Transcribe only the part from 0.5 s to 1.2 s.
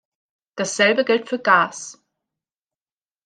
Dasselbe